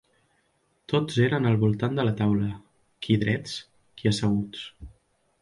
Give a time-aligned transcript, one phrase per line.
[0.93, 2.49] Tots eren al voltant de la taula,
[3.07, 3.55] qui drets,
[4.01, 4.67] qui asseguts.